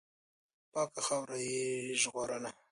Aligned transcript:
پاکه 0.73 1.01
خاوره 1.05 1.37
یې 1.49 1.61
ژغورله. 2.01 2.51